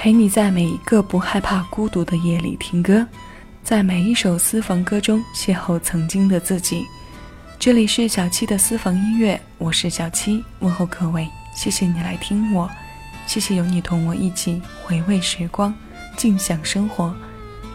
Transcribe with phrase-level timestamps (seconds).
[0.00, 3.04] 陪你在每一个不害怕孤独的夜里听歌，
[3.64, 6.86] 在每一首私房歌中邂逅曾经的自己。
[7.58, 12.70] 这里是小七的私房音乐，我是小七，问候各位，谢谢你来听我，
[13.26, 15.74] 谢谢有你同我一起回味时光，
[16.16, 17.12] 静享生活。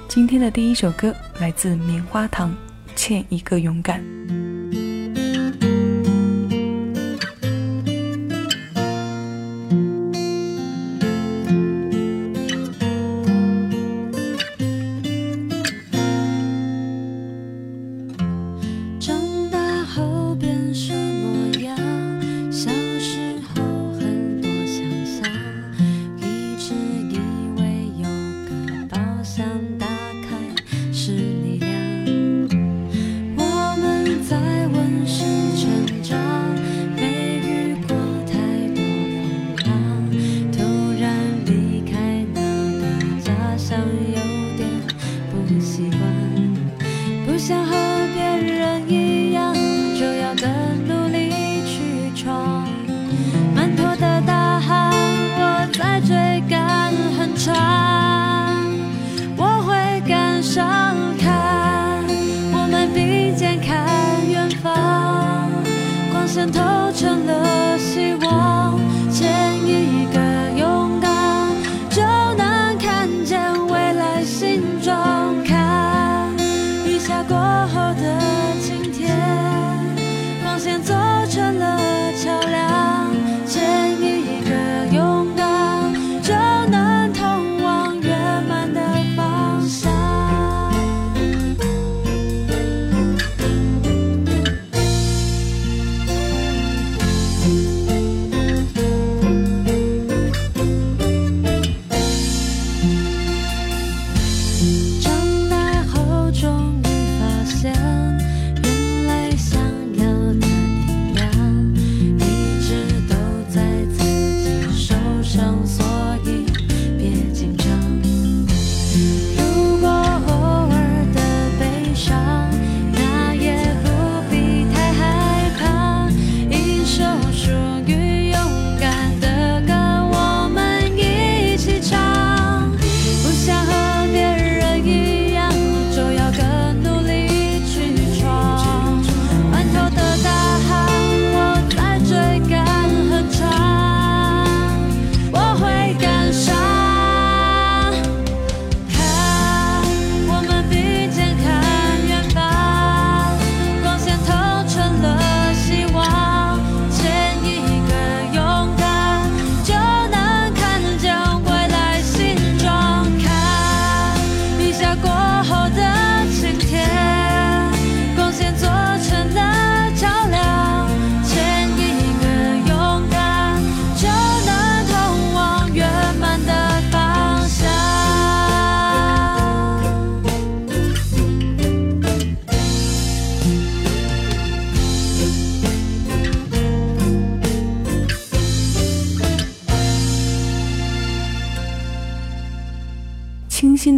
[0.08, 2.52] 今天的第一首歌来自棉花糖，
[2.96, 4.02] 《欠一个勇敢》。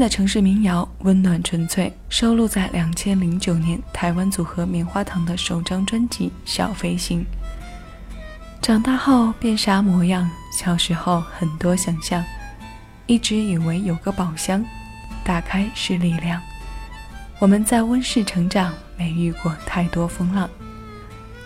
[0.06, 7.22] 的城市民谣，温暖纯粹，收录在两千零九年台湾组合棉花糖的首张专辑《小飞行》。
[8.62, 10.30] 长大后变啥模样？
[10.62, 12.24] 小时候很多想象，
[13.08, 14.64] 一直以为有个宝箱，
[15.24, 16.40] 打开是力量。
[17.40, 20.48] 我们在温室成长，没遇过太多风浪。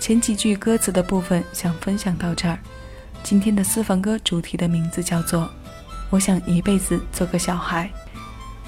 [0.02, 2.60] 前几句歌词的部分想分享到这儿。
[3.24, 5.44] 今天的私房歌主题的名字叫做
[6.10, 7.90] 《我想一辈子做个小孩》。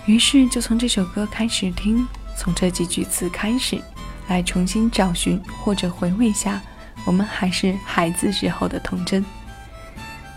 [0.05, 3.79] 于是就从这首歌开始听，从这几句词开始，
[4.27, 6.61] 来重新找寻或者回味一下
[7.05, 9.23] 我们还是孩子时候的童真。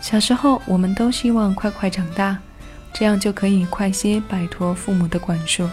[0.01, 2.37] 小时候，我们都希望快快长大，
[2.93, 5.67] 这样就可以快些摆脱父母的管束。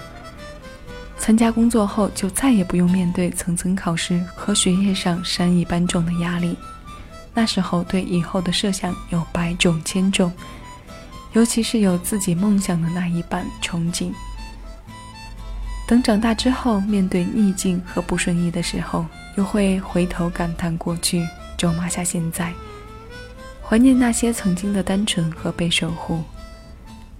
[1.19, 6.56] 参加工作后，就再也不用面对层层考试和学业上山一般重的压力。
[7.35, 10.33] 那时候，对以后的设想有百种千种。
[11.32, 14.12] 尤其是有自己梦想的那一半憧憬。
[15.87, 19.05] 等长大之后，面对逆境和不顺意的时候，
[19.37, 21.26] 又会回头感叹过去，
[21.56, 22.52] 咒骂下现在，
[23.62, 26.23] 怀念那些曾经的单纯和被守护。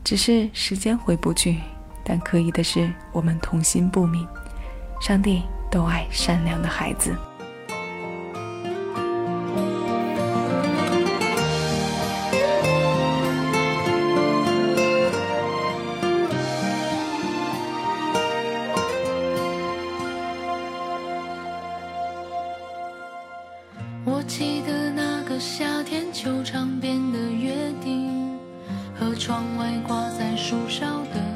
[0.05, 1.59] 只是时间回不去，
[2.05, 4.27] 但可以的是，我们童心不泯。
[5.01, 7.15] 上帝都爱善良的孩子。
[24.05, 28.37] 我记得那个夏天球场边的约定
[28.99, 30.85] 和窗外挂在树梢
[31.15, 31.32] 的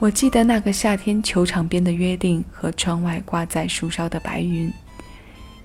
[0.00, 4.72] 我记得那个夏天球场边的约定和窗外挂在树梢的白云，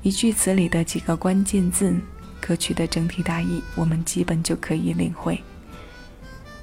[0.02, 1.96] 一句词里的几个关键字，
[2.42, 5.42] 歌曲的整体大意，我们基本就可以领会。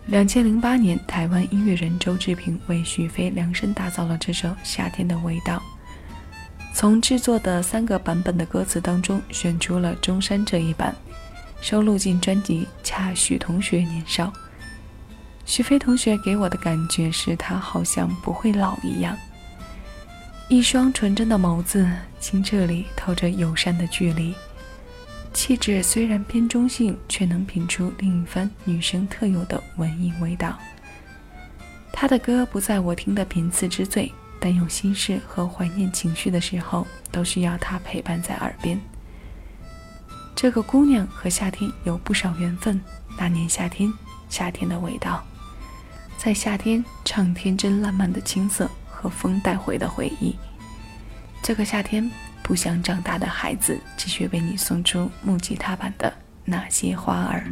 [0.04, 5.56] 两千零八年，台湾音乐人周志平为许飞量身打造了这首《夏天的味道》。
[6.74, 10.94] 从制作的三个版本的歌词当中，选出了中山这一版，
[11.62, 14.26] 收录进专辑《恰许同学年少》。
[15.44, 19.16] 许飞同学给我的感觉是他好像不会老一样，
[20.48, 21.86] 一双纯真的眸子，
[22.20, 24.34] 清澈里透着友善的距离，
[25.34, 30.58] 气质虽然偏中性，却能品出另一番女生特有的文艺味道。
[31.92, 38.80] 他的歌不在我听的频次之最，但有心事和怀念情绪的时候，都需要他陪伴在耳边。
[40.34, 42.80] 这个姑娘和夏天有不少缘分，
[43.18, 43.92] 那年夏天，
[44.28, 45.22] 夏天的味道。
[46.24, 50.36] 在夏天唱天真烂漫的青涩和风带回的回忆。
[51.42, 52.08] 这个夏天，
[52.44, 56.12] 不想长大的孩子继续为你送出木吉他版的
[56.44, 57.50] 那些花儿。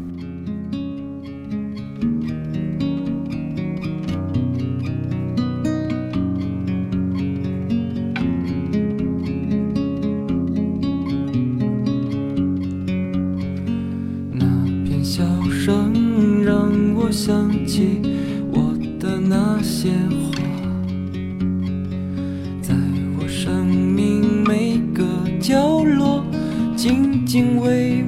[14.33, 14.47] 那
[14.85, 18.01] 片笑声让我想起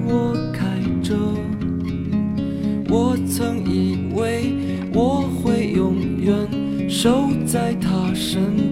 [0.07, 1.17] 我开着。
[2.89, 4.55] 我曾以为
[4.93, 8.72] 我会永远守在她身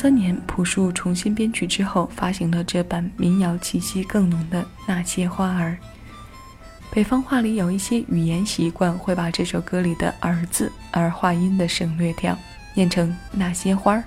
[0.00, 5.76] 三年，朴树重新编曲之后，发行了这版民谣气息更浓的《那些花儿》。
[6.88, 12.38] 北方话里有一些语言习惯会把这首歌里的“儿”字儿化音的省略掉，
[12.74, 14.04] 念成“那些花儿”。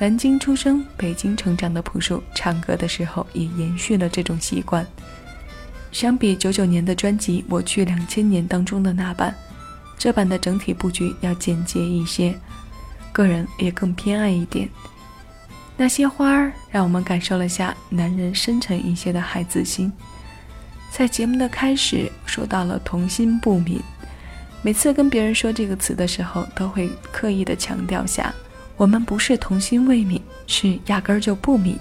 [0.00, 4.84] 南京出生、北京成长的朴树，唱歌的时候也延续了这种习惯。
[5.92, 9.32] 相比九九年的专辑《我去两千年》当中的那版，
[9.96, 12.36] 这版的整体布局要简洁一些。
[13.16, 14.68] 个人也更偏爱一点。
[15.74, 19.90] 那些花儿让我们感受了下男人深沉一些的孩子心。
[20.90, 23.80] 在节目的开始说到了童心不泯，
[24.60, 28.34] 每次跟别人说这个词的时候，都会刻意的强调下，
[28.76, 31.78] 我们不是童心未泯，是压根儿就不泯。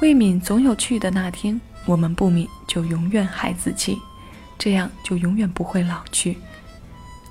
[0.00, 3.98] 未泯总有去的那天，我们不泯就永远孩子气，
[4.58, 6.36] 这样就永远不会老去。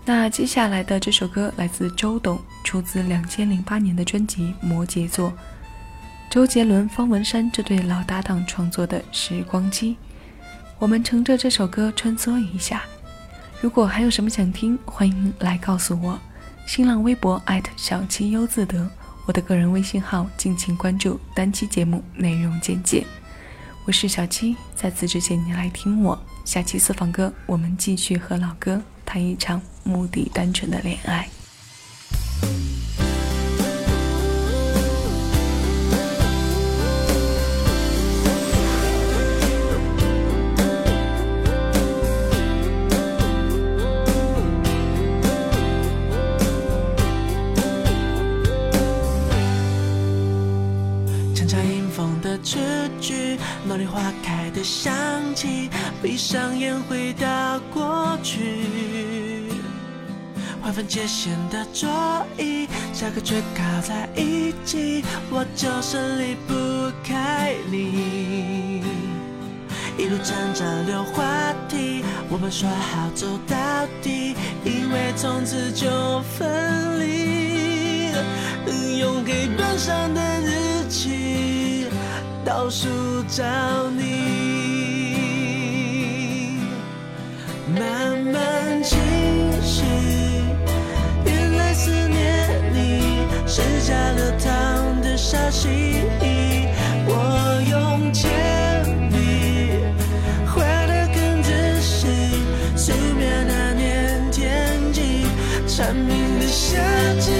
[0.09, 5.29] 那接下来的这首歌来自周董，出自两千零八年的专辑《摩羯座》，
[6.31, 9.91] 周杰伦、方文山这对老搭档创作的《时光机》。
[10.79, 12.81] 我们乘着这首歌穿梭一下。
[13.61, 16.19] 如果还有什么想听，欢迎来告诉我。
[16.65, 17.39] 新浪微博
[17.77, 18.89] 小七优自得，
[19.27, 21.19] 我的个人微信号，敬请关注。
[21.35, 23.05] 单期节目内容简介。
[23.85, 26.19] 我是小七，在此之前你来听我。
[26.45, 31.27] 下期私房歌，我们继续和老哥谈一场目的单纯的恋爱。
[60.79, 61.89] 分界线的桌
[62.37, 66.53] 椅，下课却靠在一起，我就是离不
[67.03, 68.81] 开你。
[69.97, 73.57] 一路站着聊话题，我们说好走到
[74.01, 74.33] 底，
[74.63, 78.13] 以为从此就分离。
[79.01, 81.87] 用黑板上的日期
[82.45, 82.87] 倒数
[83.27, 83.43] 找
[83.97, 84.29] 你。
[93.51, 96.03] 是加了糖的沙西。
[97.07, 98.29] 我用铅
[99.09, 99.81] 笔
[100.45, 102.05] 画的更仔细，
[102.75, 105.25] 素描那年天际，
[105.67, 106.77] 蝉鸣的夏
[107.19, 107.31] 季，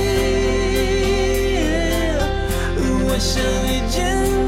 [3.05, 4.38] 我想遇见。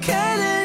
[0.00, 0.59] can't